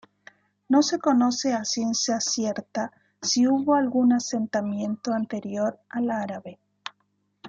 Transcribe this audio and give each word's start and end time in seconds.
No 0.67 0.81
se 0.81 0.97
conoce 0.97 1.53
a 1.53 1.63
ciencia 1.63 2.19
cierta 2.21 2.91
si 3.21 3.45
hubo 3.45 3.75
algún 3.75 4.13
asentamiento 4.13 5.13
anterior 5.13 5.79
al 5.89 6.09
árabe. 6.09 6.57